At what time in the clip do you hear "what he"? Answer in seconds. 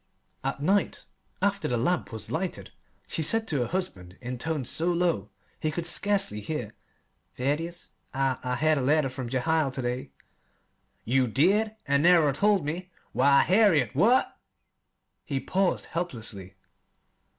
13.93-15.39